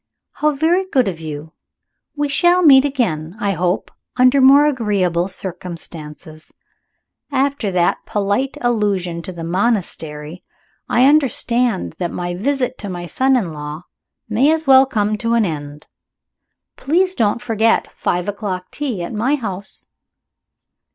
"How 0.31 0.55
very 0.55 0.87
good 0.89 1.07
of 1.07 1.19
you! 1.19 1.51
We 2.15 2.27
shall 2.27 2.63
meet 2.63 2.85
again, 2.85 3.35
I 3.39 3.51
hope, 3.51 3.91
under 4.17 4.41
more 4.41 4.65
agreeable 4.65 5.27
circumstances. 5.27 6.51
After 7.31 7.69
that 7.71 8.03
polite 8.07 8.57
allusion 8.61 9.21
to 9.21 9.39
a 9.39 9.43
monastery, 9.43 10.43
I 10.89 11.05
understand 11.05 11.93
that 11.99 12.09
my 12.09 12.33
visit 12.33 12.79
to 12.79 12.89
my 12.89 13.05
son 13.05 13.35
in 13.35 13.53
law 13.53 13.83
may 14.27 14.51
as 14.51 14.65
well 14.65 14.87
come 14.87 15.19
to 15.19 15.35
an 15.35 15.45
end. 15.45 15.85
Please 16.77 17.13
don't 17.13 17.39
forget 17.39 17.91
five 17.93 18.27
o'clock 18.27 18.71
tea 18.71 19.03
at 19.03 19.13
my 19.13 19.35
house." 19.35 19.85